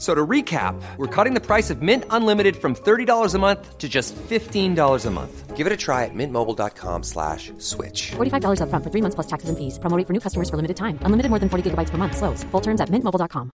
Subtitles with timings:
[0.00, 3.76] F- So to recap, we're cutting the price of Mint Unlimited from $30 a month
[3.76, 5.56] to just $15 a month.
[5.58, 8.12] Give it a try at mintmobile.com slash switch.
[8.16, 9.78] $45 upfront for three months plus taxes and fees.
[9.78, 10.98] Promo rate for new customers for limited time.
[11.02, 12.16] Unlimited more than 40 gigabytes per month.
[12.16, 12.44] Slows.
[12.44, 13.50] Full terms at mintmobile.com.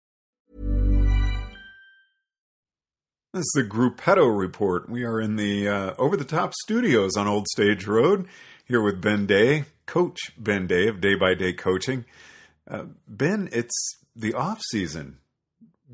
[3.33, 4.89] This is the Gruppetto Report.
[4.89, 8.27] We are in the uh, over the top studios on Old Stage Road
[8.65, 12.03] here with Ben Day, Coach Ben Day of Day by Day Coaching.
[12.69, 15.17] Uh, ben, it's the off season.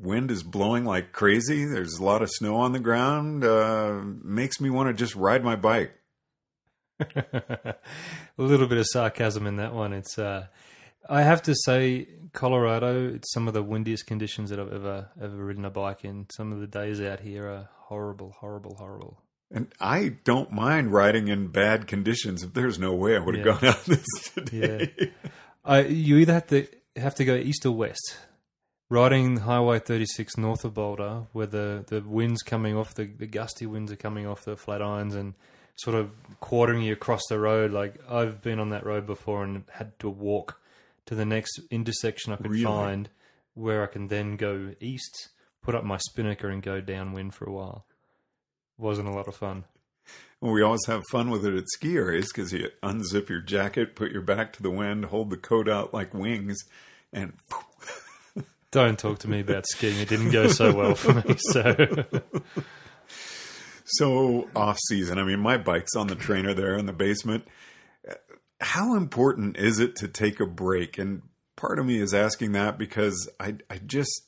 [0.00, 1.64] Wind is blowing like crazy.
[1.64, 3.44] There's a lot of snow on the ground.
[3.44, 5.92] Uh, makes me want to just ride my bike.
[7.00, 7.74] a
[8.36, 9.92] little bit of sarcasm in that one.
[9.92, 10.46] It's uh,
[11.08, 13.08] I have to say, Colorado.
[13.14, 16.26] It's some of the windiest conditions that I've ever ever ridden a bike in.
[16.30, 19.18] Some of the days out here are horrible, horrible, horrible.
[19.50, 22.42] And I don't mind riding in bad conditions.
[22.42, 23.52] If there's no way I would have Yeah.
[23.60, 24.92] gone out this today.
[24.98, 25.06] Yeah,
[25.64, 28.16] I, you either have to have to go east or west.
[28.90, 33.66] Riding Highway 36 north of Boulder, where the, the winds coming off, the, the gusty
[33.66, 35.34] winds are coming off the Flatirons and
[35.76, 37.70] sort of quartering you across the road.
[37.72, 40.60] Like I've been on that road before and had to walk
[41.06, 42.64] to the next intersection I could Really?
[42.64, 43.08] find
[43.54, 45.28] where I can then go east,
[45.62, 47.84] put up my spinnaker and go downwind for a while.
[48.78, 49.64] Wasn't a lot of fun.
[50.40, 53.96] Well, we always have fun with it at ski areas because you unzip your jacket,
[53.96, 56.56] put your back to the wind, hold the coat out like wings,
[57.12, 57.32] and
[58.70, 59.98] Don't talk to me about skiing.
[59.98, 61.36] It didn't go so well for me.
[61.38, 62.04] So
[63.84, 65.18] so off season.
[65.18, 67.46] I mean, my bike's on the trainer there in the basement.
[68.60, 70.98] How important is it to take a break?
[70.98, 71.22] And
[71.56, 74.26] part of me is asking that because I, I just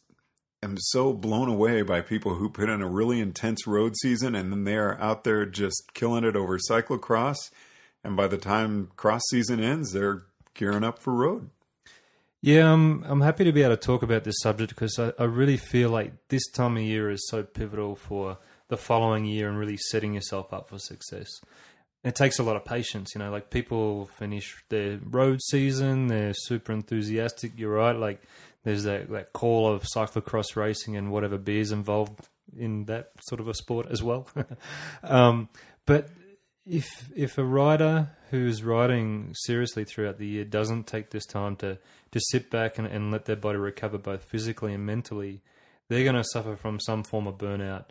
[0.63, 4.53] am so blown away by people who put in a really intense road season and
[4.53, 7.37] then they are out there just killing it over cyclocross.
[8.03, 10.23] And by the time cross season ends, they're
[10.55, 11.51] gearing up for road.
[12.43, 15.25] Yeah, I'm I'm happy to be able to talk about this subject because I, I
[15.25, 19.59] really feel like this time of year is so pivotal for the following year and
[19.59, 21.29] really setting yourself up for success.
[22.03, 23.31] It takes a lot of patience, you know.
[23.31, 27.53] Like people finish their road season, they're super enthusiastic.
[27.57, 28.23] You're right, like
[28.65, 33.49] there's that that call of cyclocross racing and whatever beers involved in that sort of
[33.49, 34.27] a sport as well.
[35.03, 35.51] um,
[35.85, 36.09] but
[36.65, 41.79] if if a rider who's riding seriously throughout the year doesn't take this time to
[42.13, 45.41] to sit back and, and let their body recover both physically and mentally,
[45.89, 47.87] they're going to suffer from some form of burnout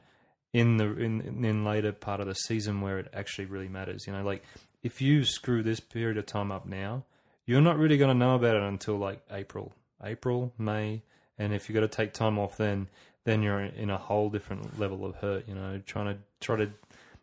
[0.54, 4.06] in the in in later part of the season where it actually really matters.
[4.08, 4.44] You know, like
[4.82, 7.04] if you screw this period of time up now,
[7.46, 9.74] you're not really going to know about it until like April,
[10.04, 11.02] April, May,
[11.38, 12.88] and if you've got to take time off then,
[13.26, 15.48] then you're in a whole different level of hurt.
[15.48, 16.72] You know, trying to try to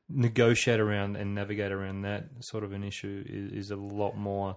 [0.09, 4.57] negotiate around and navigate around that sort of an issue is, is a lot more.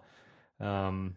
[0.59, 1.15] Um,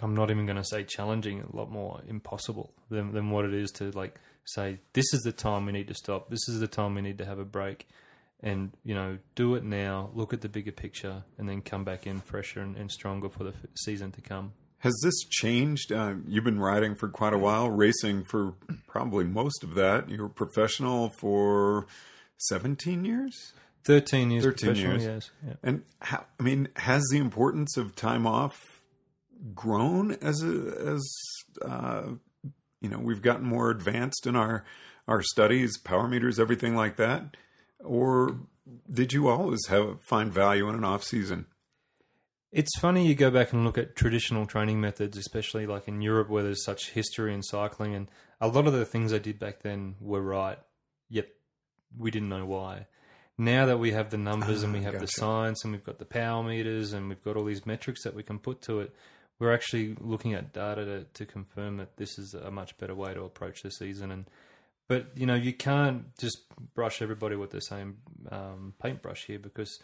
[0.00, 3.54] I'm not even going to say challenging, a lot more impossible than than what it
[3.54, 6.30] is to like say this is the time we need to stop.
[6.30, 7.86] This is the time we need to have a break,
[8.40, 10.10] and you know do it now.
[10.14, 13.44] Look at the bigger picture, and then come back in fresher and, and stronger for
[13.44, 14.52] the season to come.
[14.78, 15.90] Has this changed?
[15.90, 18.54] Uh, you've been riding for quite a while, racing for
[18.86, 20.08] probably most of that.
[20.08, 21.88] You were professional for
[22.38, 23.52] 17 years?
[23.84, 25.30] Thirteen years, 13 professional, years.
[25.46, 25.54] Yeah.
[25.62, 28.82] And how, I mean, has the importance of time off
[29.54, 30.48] grown as a,
[30.86, 31.08] as
[31.62, 32.02] uh,
[32.80, 34.64] you know we've gotten more advanced in our
[35.06, 37.36] our studies, power meters, everything like that,
[37.82, 38.40] or
[38.90, 41.46] did you always have find value in an off season?
[42.50, 46.28] It's funny you go back and look at traditional training methods, especially like in Europe
[46.30, 48.10] where there's such history in cycling, and
[48.40, 50.58] a lot of the things I did back then were right,
[51.08, 51.28] yet
[51.96, 52.86] we didn't know why.
[53.36, 55.12] Now that we have the numbers and we Ah, have the gotcha.
[55.20, 58.22] science and we've got the power meters and we've got all these metrics that we
[58.24, 58.92] can put to it,
[59.38, 63.14] we're actually looking at data to, to confirm that this is a much better way
[63.14, 64.10] to approach the season.
[64.10, 64.24] And
[64.88, 66.38] but you know you can't just
[66.74, 67.98] brush everybody with the same
[68.32, 69.78] um, paintbrush here because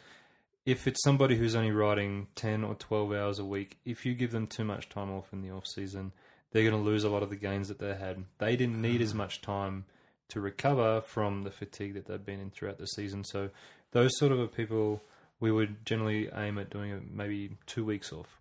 [0.67, 4.33] if it's somebody who's only riding 10 or 12 hours a week, if you give
[4.33, 6.11] them too much time off in the off season,
[6.51, 8.25] they're going to lose a lot of the gains that they had.
[8.39, 9.85] They didn't need as much time
[10.29, 13.25] to recover from the fatigue that they've been in throughout the season.
[13.25, 13.51] So
[13.93, 15.03] those sort of people,
[15.41, 18.41] we would generally aim at doing maybe two weeks off.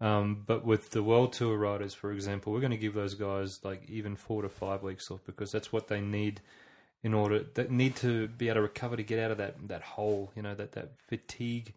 [0.00, 3.60] Um, but with the World Tour riders, for example, we're going to give those guys
[3.62, 6.40] like even four to five weeks off because that's what they need
[7.04, 9.82] in order that need to be able to recover to get out of that that
[9.82, 10.32] hole.
[10.34, 11.74] You know that that fatigue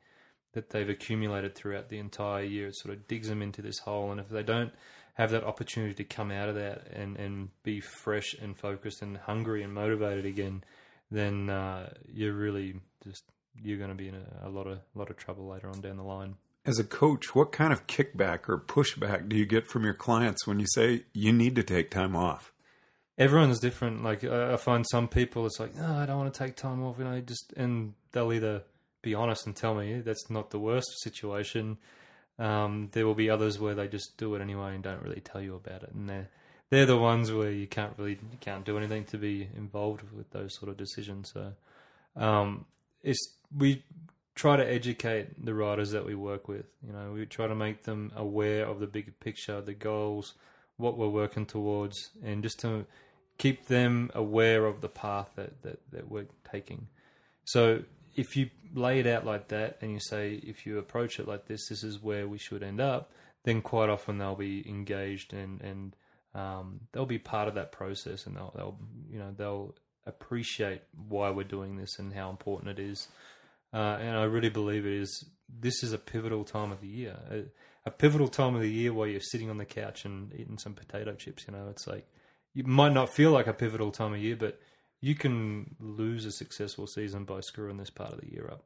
[0.53, 2.67] that they've accumulated throughout the entire year.
[2.69, 4.71] It sort of digs them into this hole, and if they don't
[5.15, 9.17] have that opportunity to come out of that and and be fresh and focused and
[9.17, 10.63] hungry and motivated again,
[11.09, 13.23] then uh, you're really just
[13.61, 15.81] you're going to be in a, a lot of a lot of trouble later on
[15.81, 16.35] down the line.
[16.65, 20.47] As a coach, what kind of kickback or pushback do you get from your clients
[20.47, 22.51] when you say you need to take time off?
[23.17, 24.03] Everyone's different.
[24.03, 26.97] Like I find some people, it's like, no, I don't want to take time off,
[26.97, 28.63] you know, just and they'll either
[29.03, 31.77] be honest and tell me that's not the worst situation.
[32.37, 35.41] Um, there will be others where they just do it anyway and don't really tell
[35.41, 36.29] you about it, and they're
[36.69, 40.29] they're the ones where you can't really you can't do anything to be involved with
[40.31, 41.31] those sort of decisions.
[41.33, 41.53] So
[42.15, 42.65] um,
[43.03, 43.83] it's we
[44.35, 46.65] try to educate the riders that we work with.
[46.85, 50.33] You know, we try to make them aware of the bigger picture, the goals,
[50.77, 52.85] what we're working towards, and just to
[53.37, 56.87] keep them aware of the path that, that, that we're taking.
[57.45, 57.83] So
[58.15, 61.47] if you lay it out like that and you say, if you approach it like
[61.47, 63.11] this, this is where we should end up,
[63.43, 65.95] then quite often they'll be engaged and, and
[66.33, 68.77] um, they'll be part of that process and they'll, they'll,
[69.09, 69.75] you know, they'll
[70.05, 73.07] appreciate why we're doing this and how important it is.
[73.73, 75.25] Uh, and I really believe it is.
[75.47, 77.43] This is a pivotal time of the year, a,
[77.85, 80.73] a, pivotal time of the year while you're sitting on the couch and eating some
[80.73, 81.45] potato chips.
[81.47, 82.07] You know, it's like
[82.53, 84.59] you might not feel like a pivotal time of year, but
[85.05, 88.63] you can lose a successful season by screwing this part of the year up.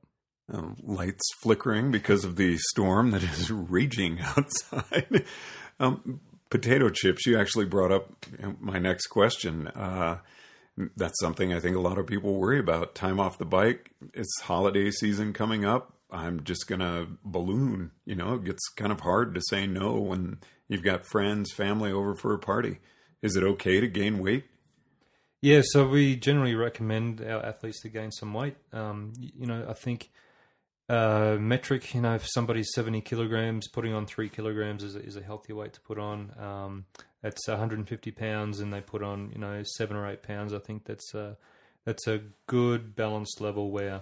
[0.49, 5.25] Um, lights flickering because of the storm that is raging outside.
[5.81, 7.25] um, potato chips.
[7.25, 8.25] You actually brought up
[8.61, 9.67] my next question.
[9.67, 10.19] Uh,
[10.95, 12.95] that's something I think a lot of people worry about.
[12.95, 13.91] Time off the bike.
[14.13, 15.91] It's holiday season coming up.
[16.09, 17.91] I'm just going to balloon.
[18.05, 20.37] You know, it gets kind of hard to say no when
[20.69, 22.79] you've got friends, family over for a party.
[23.21, 24.45] Is it okay to gain weight?
[25.41, 28.57] Yeah, so we generally recommend our athletes to gain some weight.
[28.73, 30.11] Um, you know, I think
[30.89, 35.15] uh, metric, you know, if somebody's 70 kilograms, putting on three kilograms is a, is
[35.15, 36.33] a healthy weight to put on.
[36.37, 36.85] Um,
[37.21, 40.53] that's 150 pounds, and they put on, you know, seven or eight pounds.
[40.53, 41.37] I think that's a,
[41.85, 44.01] that's a good balanced level where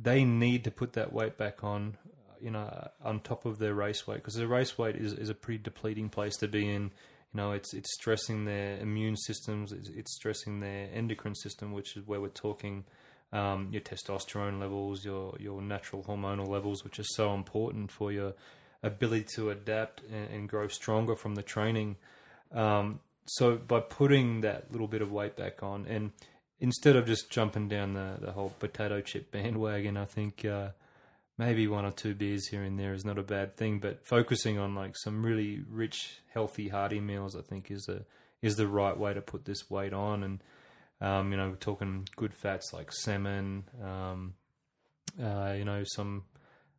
[0.00, 1.96] they need to put that weight back on,
[2.40, 5.34] you know, on top of their race weight because their race weight is, is a
[5.34, 6.92] pretty depleting place to be in.
[7.32, 11.96] You know, it's it's stressing their immune systems, it's, it's stressing their endocrine system, which
[11.96, 12.84] is where we're talking
[13.32, 18.34] um, your testosterone levels, your your natural hormonal levels, which are so important for your
[18.82, 21.96] ability to adapt and, and grow stronger from the training.
[22.52, 26.12] Um, so by putting that little bit of weight back on, and
[26.60, 30.68] instead of just jumping down the, the whole potato chip bandwagon, I think uh,
[31.44, 33.78] maybe one or two beers here and there is not a bad thing.
[33.78, 38.04] But focusing on like some really rich, healthy, hearty meals, I think is a
[38.40, 40.22] is the right way to put this weight on.
[40.22, 40.42] And
[41.00, 44.34] um, you know, we're talking good fats like salmon, um,
[45.22, 46.24] uh, you know, some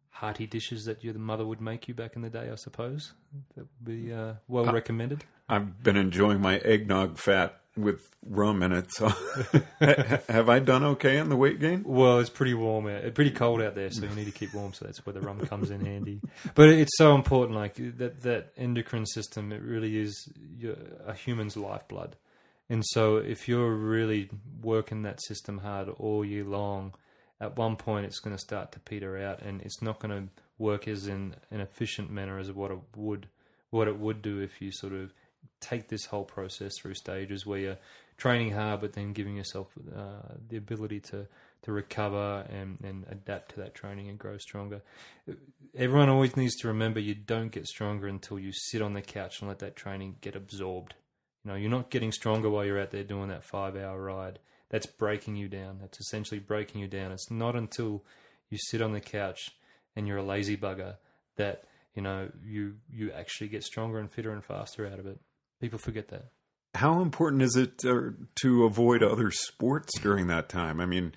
[0.09, 3.13] hearty dishes that your mother would make you back in the day, I suppose.
[3.55, 5.23] That would be uh, well uh, recommended.
[5.53, 8.91] I've been enjoying my eggnog fat with rum in it.
[8.91, 9.09] So,
[10.27, 11.83] have I done okay in the weight gain?
[11.85, 14.73] Well, it's pretty warm, it's pretty cold out there, so you need to keep warm.
[14.73, 16.21] So that's where the rum comes in handy.
[16.55, 19.51] But it's so important, like that that endocrine system.
[19.51, 20.27] It really is
[20.57, 20.75] your,
[21.05, 22.15] a human's lifeblood.
[22.67, 24.29] And so, if you're really
[24.61, 26.93] working that system hard all year long,
[27.39, 30.31] at one point it's going to start to peter out, and it's not going to
[30.57, 33.27] work as in an efficient manner as what it would
[33.69, 35.11] what it would do if you sort of
[35.63, 37.77] take this whole process through stages where you're
[38.17, 41.27] training hard, but then giving yourself uh, the ability to
[41.63, 44.81] to recover and, and adapt to that training and grow stronger.
[45.75, 49.39] Everyone always needs to remember you don't get stronger until you sit on the couch
[49.39, 50.93] and let that training get absorbed.
[51.43, 54.39] You know, you're not getting stronger while you're out there doing that five hour ride.
[54.69, 55.77] That's breaking you down.
[55.79, 57.11] That's essentially breaking you down.
[57.13, 58.03] It's not until
[58.49, 59.51] you sit on the couch
[59.95, 60.97] and you're a lazy bugger
[61.37, 61.63] that,
[61.95, 65.19] you know, you you actually get stronger and fitter and faster out of it.
[65.63, 66.25] People forget that.
[66.75, 70.81] How important is it to, to avoid other sports during that time?
[70.81, 71.13] I mean,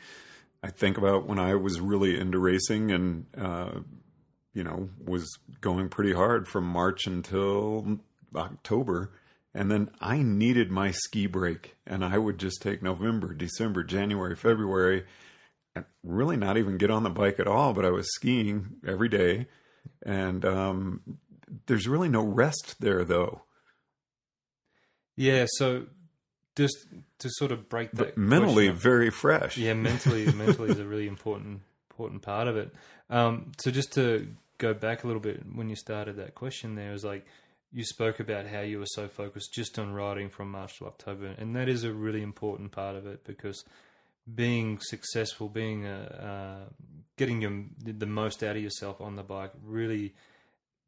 [0.63, 3.81] I think about when I was really into racing and, uh,
[4.55, 5.27] you know, was
[5.61, 7.99] going pretty hard from March until
[8.37, 9.11] October
[9.57, 14.37] and then I needed my ski break, and I would just take November, December, January,
[14.37, 15.07] February,
[15.75, 17.73] and really not even get on the bike at all.
[17.73, 19.47] But I was skiing every day,
[20.05, 21.01] and um,
[21.67, 23.45] there's really no rest there, though.
[25.17, 25.87] Yeah, so
[26.57, 26.77] just
[27.19, 29.57] to sort of break that But mentally, very fresh.
[29.57, 32.71] yeah, mentally, mentally is a really important important part of it.
[33.09, 36.93] Um, so just to go back a little bit, when you started that question, there
[36.93, 37.25] was like
[37.73, 41.35] you spoke about how you were so focused just on writing from March to October,
[41.39, 43.65] and that is a really important part of it because
[44.35, 46.71] being successful, being uh, uh,
[47.17, 50.15] getting your, the most out of yourself on the bike really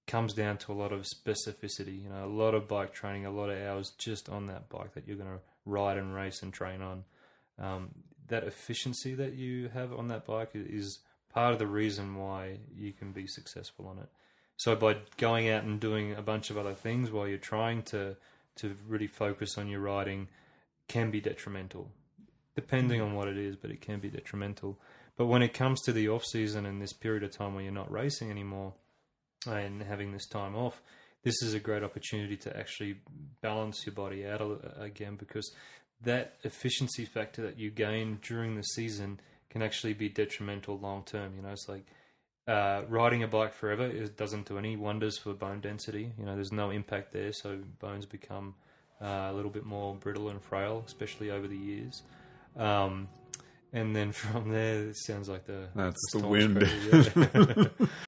[0.08, 2.02] comes down to a lot of specificity.
[2.02, 4.94] You know, a lot of bike training, a lot of hours just on that bike
[4.94, 7.04] that you're going to ride and race and train on.
[7.60, 7.90] Um,
[8.26, 10.98] that efficiency that you have on that bike is
[11.32, 14.08] part of the reason why you can be successful on it.
[14.56, 18.16] So by going out and doing a bunch of other things while you're trying to
[18.56, 20.26] to really focus on your riding
[20.88, 21.88] can be detrimental,
[22.56, 23.54] depending on what it is.
[23.54, 24.78] But it can be detrimental.
[25.16, 27.72] But when it comes to the off season and this period of time where you're
[27.72, 28.72] not racing anymore
[29.46, 30.82] and having this time off,
[31.22, 32.96] this is a great opportunity to actually
[33.40, 35.52] balance your body out a- again because
[36.02, 41.34] that efficiency factor that you gain during the season can actually be detrimental long term.
[41.36, 41.86] You know, it's like
[42.46, 46.12] uh, riding a bike forever is, doesn't do any wonders for bone density.
[46.18, 48.54] You know, there's no impact there, so bones become
[49.02, 52.02] uh, a little bit more brittle and frail, especially over the years.
[52.56, 53.08] Um,
[53.72, 56.66] and then from there, it sounds like the That's the wind.
[56.90, 57.86] yeah.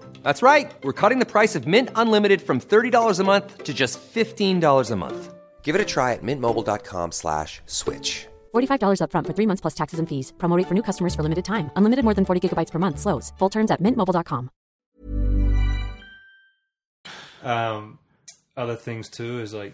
[0.23, 0.69] That's right.
[0.83, 4.95] We're cutting the price of Mint Unlimited from $30 a month to just $15 a
[4.95, 5.33] month.
[5.63, 8.27] Give it a try at mintmobile.com slash switch.
[8.53, 10.33] $45 upfront for three months plus taxes and fees.
[10.37, 11.71] Promo rate for new customers for limited time.
[11.77, 12.99] Unlimited more than 40 gigabytes per month.
[12.99, 13.31] Slows.
[13.39, 14.49] Full terms at mintmobile.com.
[17.43, 17.97] um,
[18.55, 19.73] other things too is like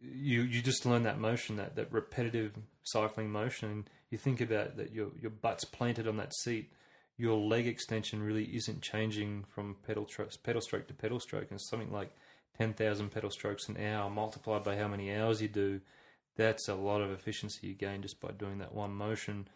[0.00, 4.76] you you just learn that motion that that repetitive cycling motion and you think about
[4.76, 6.70] that your your butt's planted on that seat
[7.16, 11.60] your leg extension really isn't changing from pedal tro- pedal stroke to pedal stroke and
[11.60, 12.10] something like
[12.58, 15.80] 10,000 pedal strokes an hour multiplied by how many hours you do
[16.36, 19.48] that's a lot of efficiency you gain just by doing that one motion.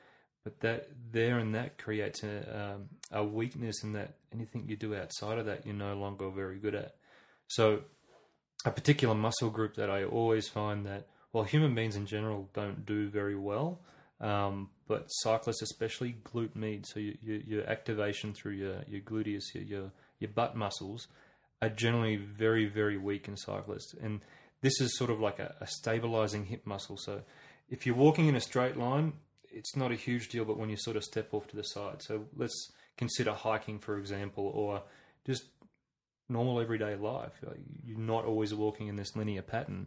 [0.44, 4.94] But that there and that creates a, um, a weakness in that anything you do
[4.94, 6.94] outside of that you're no longer very good at.
[7.48, 7.82] So,
[8.64, 12.84] a particular muscle group that I always find that, well, human beings in general don't
[12.86, 13.80] do very well,
[14.20, 19.54] um, but cyclists especially, glute med, so your, your, your activation through your, your gluteus,
[19.54, 21.06] your, your, your butt muscles,
[21.60, 23.94] are generally very, very weak in cyclists.
[24.02, 24.20] And
[24.62, 26.96] this is sort of like a, a stabilizing hip muscle.
[26.96, 27.22] So,
[27.68, 29.12] if you're walking in a straight line,
[29.50, 32.02] it's not a huge deal, but when you sort of step off to the side.
[32.02, 34.82] So, let's consider hiking, for example, or
[35.26, 35.44] just
[36.28, 37.32] normal everyday life.
[37.84, 39.86] You're not always walking in this linear pattern.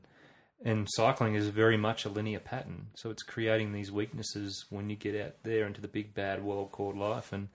[0.64, 2.88] And cycling is very much a linear pattern.
[2.96, 6.72] So it's creating these weaknesses when you get out there into the big bad world
[6.72, 7.34] called life.
[7.34, 7.50] And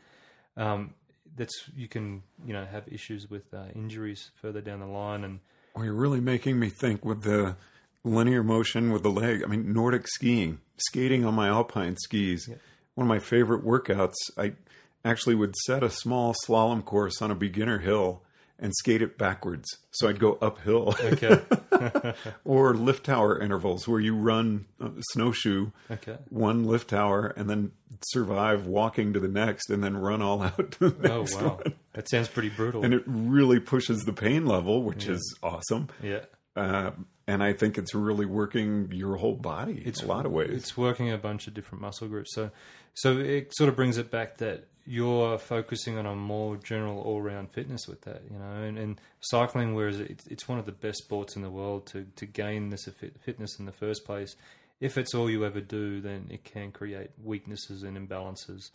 [0.56, 0.94] um,
[1.36, 5.22] that's you can you know have issues with uh, injuries further down the line.
[5.22, 5.40] And
[5.74, 7.56] Well, you're really making me think with the
[8.02, 9.42] linear motion with the leg.
[9.44, 12.48] I mean, Nordic skiing, skating on my alpine skis.
[12.94, 14.14] One of my favorite workouts.
[14.38, 14.54] I
[15.04, 18.22] actually would set a small slalom course on a beginner hill
[18.58, 19.76] and skate it backwards.
[19.90, 20.94] So I'd go uphill.
[21.00, 21.42] okay,
[22.44, 27.72] or lift tower intervals where you run a snowshoe okay, one lift tower and then
[28.06, 31.74] survive walking to the next and then run all out to the oh wow, one.
[31.92, 32.84] that sounds pretty brutal.
[32.84, 35.88] And it really pushes the pain level, which is awesome.
[36.02, 36.20] yeah.
[36.56, 36.92] Uh,
[37.28, 40.50] and I think it's really working your whole body it's, a lot of ways.
[40.52, 42.34] It's working a bunch of different muscle groups.
[42.34, 42.50] So,
[42.94, 47.50] so it sort of brings it back that you're focusing on a more general all-round
[47.50, 50.98] fitness with that, you know, and, and cycling, whereas it's, it's one of the best
[50.98, 54.36] sports in the world to, to gain this fit- fitness in the first place.
[54.80, 58.70] If it's all you ever do, then it can create weaknesses and imbalances.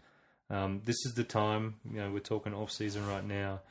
[0.49, 3.61] Um, this is the time, you know, we're talking off season right now.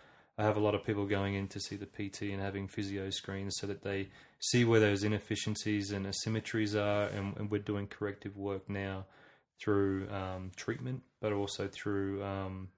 [0.40, 3.11] I have a lot of people going in to see the PT and having physio
[3.11, 7.87] screens so that they see where those inefficiencies and asymmetries are, and, and we're doing
[7.87, 9.04] corrective work now
[9.62, 12.68] through um, treatment, but also through um,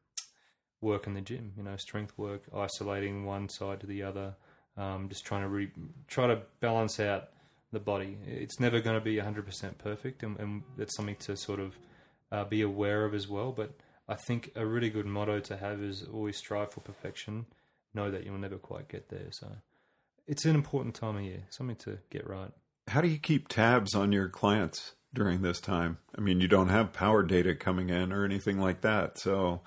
[0.81, 1.53] work in the gym.
[1.57, 4.35] You know, strength work, isolating one side to the other,
[4.77, 5.71] Um, just trying to re-
[6.09, 7.29] try to balance out
[7.73, 8.19] the body.
[8.27, 11.79] It's never going to be 100% perfect, and, and that's something to sort of
[12.33, 13.53] uh, be aware of as well.
[13.53, 13.71] But
[14.13, 17.47] I think a really good motto to have is always strive for perfection.
[17.95, 19.29] Know that you'll never quite get there.
[19.31, 19.49] So
[20.27, 22.51] it's an important time of year, something to get right.
[22.89, 25.97] How do you keep tabs on your clients during this time?
[26.17, 29.63] I mean, you don't have power data coming in or anything like that, so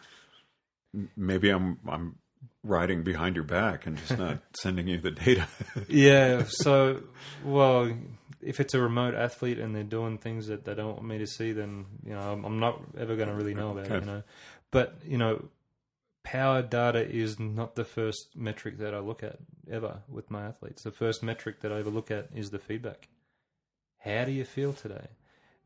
[1.17, 2.19] maybe I'm I'm
[2.65, 5.47] riding behind your back and just not sending you the data.
[5.87, 6.43] yeah.
[6.49, 7.01] So,
[7.43, 7.91] well,
[8.41, 11.27] if it's a remote athlete and they're doing things that they don't want me to
[11.27, 14.01] see, then you know I'm, I'm not ever going to really know about it.
[14.01, 14.23] You know,
[14.71, 15.45] but you know,
[16.23, 19.37] power data is not the first metric that I look at
[19.71, 20.83] ever with my athletes.
[20.83, 23.07] The first metric that I ever look at is the feedback.
[23.99, 25.07] How do you feel today?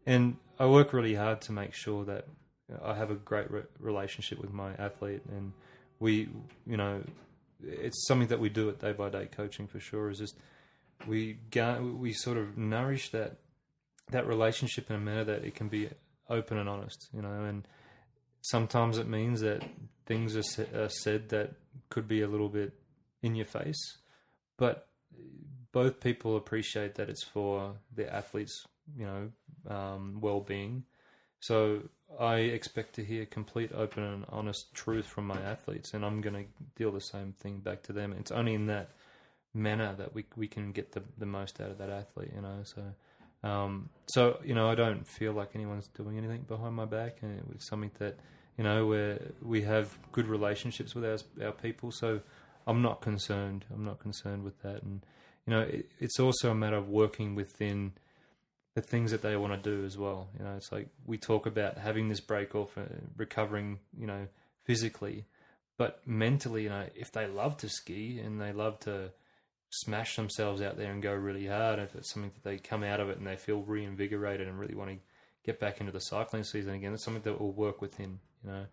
[0.05, 2.27] And I work really hard to make sure that
[2.83, 5.53] I have a great re- relationship with my athlete, and
[5.99, 6.29] we,
[6.65, 7.03] you know,
[7.63, 10.09] it's something that we do at day by day coaching for sure.
[10.09, 10.35] Is just
[11.07, 11.39] we
[11.81, 13.37] we sort of nourish that
[14.11, 15.89] that relationship in a manner that it can be
[16.29, 17.67] open and honest, you know, and
[18.41, 19.63] sometimes it means that
[20.05, 21.53] things are, sa- are said that
[21.89, 22.73] could be a little bit
[23.21, 23.97] in your face,
[24.57, 24.87] but
[25.71, 28.65] both people appreciate that it's for the athletes,
[28.97, 29.31] you know,
[29.73, 30.83] um, well-being.
[31.41, 31.83] So
[32.19, 36.35] I expect to hear complete, open, and honest truth from my athletes, and I'm going
[36.35, 38.13] to deal the same thing back to them.
[38.17, 38.89] It's only in that
[39.53, 42.59] manner that we we can get the the most out of that athlete, you know.
[42.63, 47.17] So, um, so you know, I don't feel like anyone's doing anything behind my back,
[47.21, 48.17] and it was something that
[48.57, 51.91] you know where we have good relationships with our our people.
[51.91, 52.21] So
[52.65, 53.65] I'm not concerned.
[53.73, 55.01] I'm not concerned with that, and
[55.45, 57.93] you know, it, it's also a matter of working within
[58.79, 60.29] the things that they want to do as well.
[60.37, 62.83] You know, it's like we talk about having this break off, uh,
[63.17, 64.27] recovering, you know,
[64.63, 65.25] physically,
[65.77, 69.11] but mentally, you know, if they love to ski and they love to
[69.69, 73.01] smash themselves out there and go really hard, if it's something that they come out
[73.01, 74.97] of it and they feel reinvigorated and really want to
[75.45, 78.19] get back into the cycling season again, it's something that will work within.
[78.45, 78.65] You know,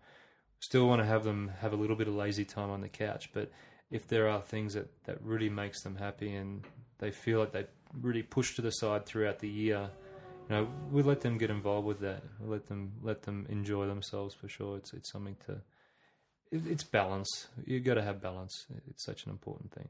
[0.59, 3.29] still want to have them have a little bit of lazy time on the couch,
[3.33, 3.51] but
[3.91, 6.63] if there are things that that really makes them happy and
[6.99, 7.65] they feel like they
[8.01, 9.89] really push to the side throughout the year,
[10.49, 12.23] you know, we let them get involved with that.
[12.39, 14.77] We let them let them enjoy themselves for sure.
[14.77, 15.61] It's it's something to.
[16.51, 17.47] It, it's balance.
[17.65, 18.65] You got to have balance.
[18.89, 19.89] It's such an important thing.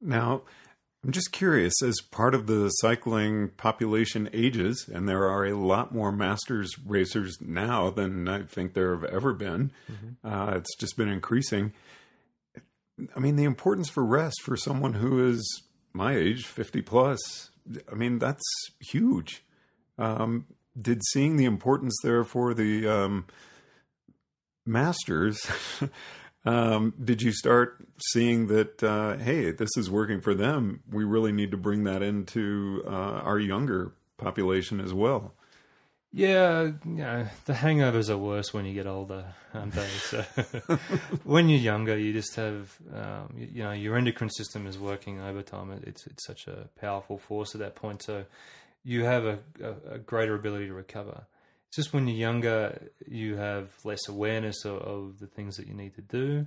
[0.00, 0.42] Now,
[1.04, 5.94] I'm just curious, as part of the cycling population ages, and there are a lot
[5.94, 9.70] more masters racers now than I think there have ever been,
[10.24, 11.72] uh, it's just been increasing.
[13.14, 17.50] I mean, the importance for rest for someone who is my age, 50 plus,
[17.90, 18.42] I mean, that's
[18.80, 19.44] huge.
[19.98, 20.46] Um,
[20.80, 23.26] did seeing the importance there for the um,
[24.66, 25.38] masters
[26.44, 31.32] um, did you start seeing that uh, hey this is working for them we really
[31.32, 35.32] need to bring that into uh, our younger population as well
[36.12, 36.70] Yeah,
[37.44, 39.86] the hangovers are worse when you get older, aren't they?
[39.86, 40.22] So
[41.24, 45.20] when you're younger, you just have, um, you, you know, your endocrine system is working
[45.20, 45.70] overtime.
[45.70, 48.02] It- It's it's such a powerful force at that point.
[48.02, 48.24] So
[48.84, 51.26] you have a, a, a greater ability to recover.
[51.68, 55.74] It's just when you're younger, you have less awareness of, of the things that you
[55.74, 56.46] need to do.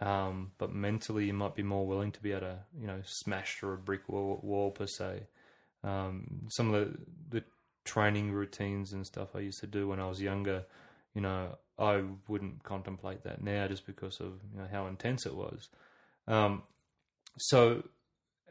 [0.00, 3.56] Um, but mentally, you might be more willing to be able to, you know, smash
[3.56, 5.26] through a brick wall, wall per se.
[5.84, 6.98] Um, some of the,
[7.38, 7.44] the
[7.84, 10.64] training routines and stuff I used to do when I was younger,
[11.14, 15.34] you know, I wouldn't contemplate that now just because of you know how intense it
[15.34, 15.68] was.
[16.28, 16.62] Um,
[17.38, 17.82] so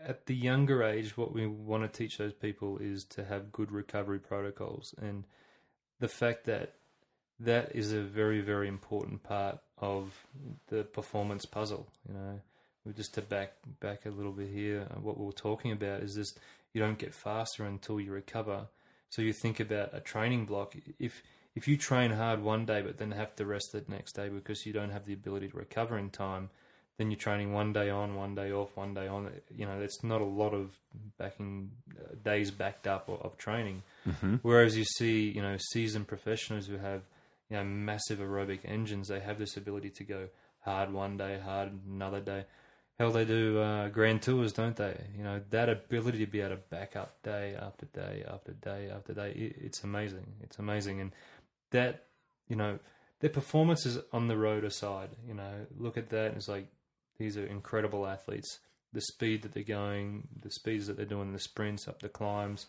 [0.06, 3.72] at the younger age, what we want to teach those people is to have good
[3.72, 5.26] recovery protocols, and
[6.00, 6.76] the fact that
[7.40, 10.14] that is a very very important part of
[10.68, 11.88] the performance puzzle.
[12.08, 12.42] You know,
[12.96, 14.88] just to back back a little bit here.
[15.02, 16.40] What we we're talking about is just
[16.74, 18.68] you don't get faster until you recover.
[19.10, 20.76] So you think about a training block.
[21.00, 21.22] If
[21.56, 24.66] if you train hard one day but then have to rest the next day because
[24.66, 26.50] you don't have the ability to recover in time,
[26.98, 29.32] then you're training one day on, one day off, one day on.
[29.56, 30.78] You know, it's not a lot of
[31.18, 33.84] backing uh, days backed up of, of training.
[34.42, 37.02] Whereas you see, you know, seasoned professionals who have
[37.50, 40.28] you know massive aerobic engines, they have this ability to go
[40.60, 42.46] hard one day, hard another day.
[43.00, 44.96] Hell, they do uh, grand tours, don't they?
[45.18, 48.92] You know that ability to be able to back up day after day after day
[48.94, 49.32] after day.
[49.32, 50.28] It, it's amazing.
[50.44, 51.12] It's amazing, and
[51.72, 52.04] that
[52.48, 52.78] you know
[53.22, 55.10] their performances on the road aside.
[55.28, 56.28] You know, look at that.
[56.28, 56.68] And it's like
[57.18, 58.60] these are incredible athletes.
[58.94, 62.66] The speed that they're going, the speeds that they're doing, the sprints up the climbs,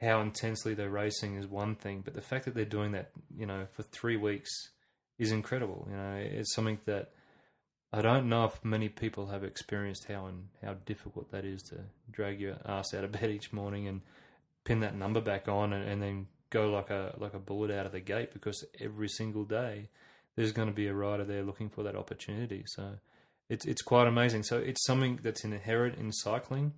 [0.00, 3.46] how intensely they're racing is one thing, but the fact that they're doing that, you
[3.46, 4.50] know, for three weeks
[5.18, 5.86] is incredible.
[5.88, 7.12] You know, it's something that
[7.92, 11.76] I don't know if many people have experienced how and how difficult that is to
[12.10, 14.00] drag your ass out of bed each morning and
[14.64, 17.86] pin that number back on and, and then go like a like a bullet out
[17.86, 19.88] of the gate because every single day
[20.36, 22.64] there's going to be a rider there looking for that opportunity.
[22.66, 22.94] So
[23.48, 24.42] it's it's quite amazing.
[24.42, 26.72] So it's something that's inherent in cycling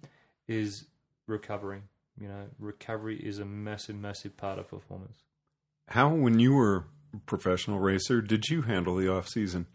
[0.49, 0.87] is
[1.27, 1.83] recovery.
[2.21, 5.19] You know, recovery is a massive, massive part of performance.
[5.89, 9.67] How, when you were a professional racer, did you handle the off season?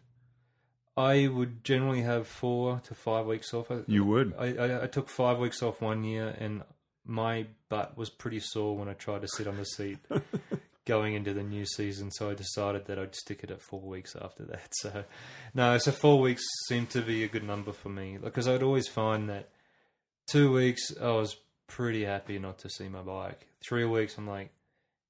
[0.97, 3.71] I would generally have four to five weeks off.
[3.87, 4.33] You would.
[4.37, 6.63] I, I, I took five weeks off one year, and
[7.05, 9.99] my butt was pretty sore when I tried to sit on the seat
[10.85, 12.11] going into the new season.
[12.11, 14.71] So I decided that I'd stick it at four weeks after that.
[14.81, 15.03] So,
[15.53, 18.87] no, so four weeks seemed to be a good number for me because I'd always
[18.87, 19.49] find that
[20.27, 21.35] two weeks I was
[21.67, 23.47] pretty happy not to see my bike.
[23.63, 24.49] Three weeks I'm like,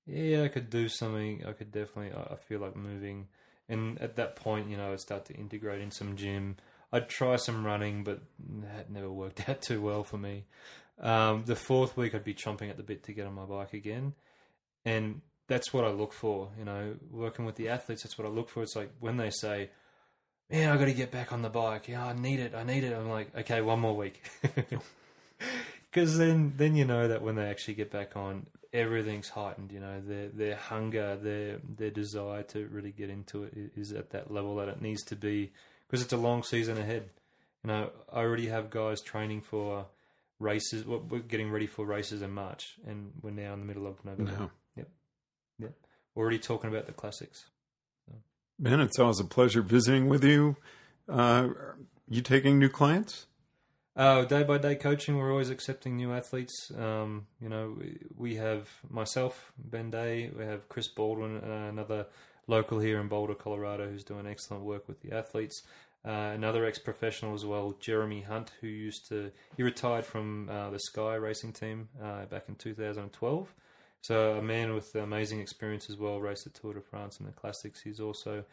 [0.05, 1.43] yeah, I could do something.
[1.47, 2.11] I could definitely.
[2.11, 3.27] I feel like moving,
[3.69, 6.57] and at that point, you know, I'd start to integrate in some gym.
[6.91, 8.21] I'd try some running, but
[8.63, 10.45] that never worked out too well for me.
[10.99, 13.73] Um, the fourth week, I'd be chomping at the bit to get on my bike
[13.73, 14.13] again,
[14.85, 15.21] and
[15.51, 16.47] that's what I look for.
[16.57, 18.63] You know, working with the athletes, that's what I look for.
[18.63, 19.69] It's like when they say,
[20.49, 21.89] "Man, I got to get back on the bike.
[21.89, 22.55] Yeah, I need it.
[22.55, 24.23] I need it." I'm like, "Okay, one more week."
[25.91, 29.73] Because then, then you know that when they actually get back on, everything's heightened.
[29.73, 34.11] You know, their their hunger, their their desire to really get into it is at
[34.11, 35.51] that level that it needs to be.
[35.87, 37.09] Because it's a long season ahead.
[37.63, 39.87] You know, I already have guys training for
[40.39, 40.85] races.
[40.85, 44.03] well, We're getting ready for races in March, and we're now in the middle of
[44.05, 44.31] November.
[44.31, 44.51] No.
[46.15, 47.45] Already talking about the classics.
[48.59, 50.55] Ben, it's always a pleasure visiting with you.
[51.09, 53.25] Uh, are you taking new clients?
[53.95, 56.71] Uh, day by day coaching, we're always accepting new athletes.
[56.77, 62.05] Um, you know, we, we have myself, Ben Day, we have Chris Baldwin, uh, another
[62.47, 65.63] local here in Boulder, Colorado, who's doing excellent work with the athletes.
[66.05, 70.69] Uh, another ex professional as well, Jeremy Hunt, who used to, he retired from uh,
[70.69, 73.53] the Sky racing team uh, back in 2012.
[74.01, 77.33] So, a man with amazing experience as well, raced the Tour de France and the
[77.33, 77.81] Classics.
[77.81, 78.43] He's also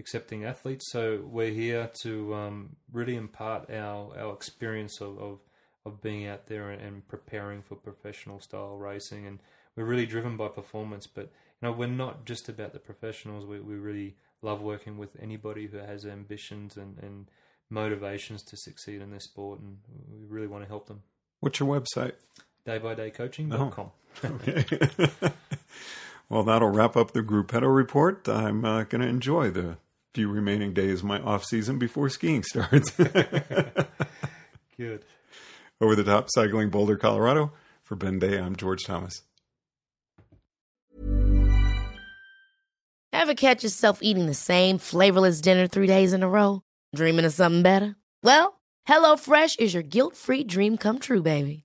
[0.00, 0.90] accepting athletes.
[0.90, 5.38] So we're here to um, really impart our, our experience of, of,
[5.86, 9.26] of being out there and, and preparing for professional style racing.
[9.26, 9.38] And
[9.76, 13.46] we're really driven by performance, but you know we're not just about the professionals.
[13.46, 17.30] We, we really love working with anybody who has ambitions and, and
[17.68, 19.78] motivations to succeed in this sport, and
[20.10, 21.02] we really want to help them.
[21.40, 22.12] What's your website?
[22.66, 23.90] Daybydaycoaching.com.
[24.24, 24.64] Okay.
[26.28, 28.28] well, that'll wrap up the Gruppetto report.
[28.28, 29.78] I'm uh, going to enjoy the
[30.14, 32.90] few remaining days of my off season before skiing starts.
[34.76, 35.04] Good.
[35.80, 37.52] Over the top cycling Boulder, Colorado.
[37.82, 39.22] For Ben Day, I'm George Thomas.
[43.12, 46.62] Ever catch yourself eating the same flavorless dinner three days in a row?
[46.94, 47.96] Dreaming of something better?
[48.22, 51.64] Well, HelloFresh is your guilt free dream come true, baby.